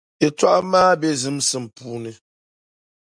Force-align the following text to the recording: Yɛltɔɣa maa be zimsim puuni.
Yɛltɔɣa 0.21 0.59
maa 0.71 0.93
be 0.99 1.07
zimsim 1.21 1.65
puuni. 1.75 2.13